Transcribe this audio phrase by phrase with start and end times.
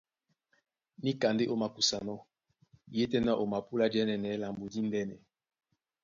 [1.03, 2.19] Níka ndé ó makusanɔ́,
[2.95, 5.15] yétɛ̄ná o mapúlá jɛ́nɛnɛ lambo díndɛ̄nɛ.